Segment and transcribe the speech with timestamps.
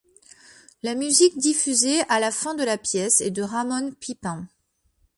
[0.81, 4.47] La musique diffusée à la fin de la pièce est de Ramon Pipin.